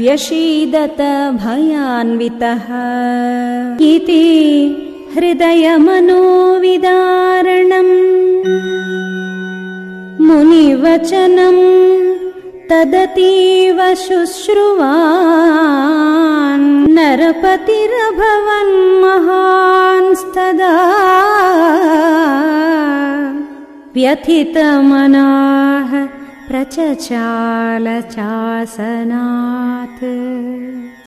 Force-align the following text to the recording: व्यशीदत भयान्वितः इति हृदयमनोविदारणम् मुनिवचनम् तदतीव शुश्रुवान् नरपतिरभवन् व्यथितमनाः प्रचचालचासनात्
व्यशीदत 0.00 1.00
भयान्वितः 1.42 2.66
इति 3.90 4.24
हृदयमनोविदारणम् 5.14 7.94
मुनिवचनम् 10.28 11.64
तदतीव 12.70 13.80
शुश्रुवान् 14.06 16.68
नरपतिरभवन् 16.96 18.74
व्यथितमनाः 23.98 25.90
प्रचचालचासनात् 26.48 28.18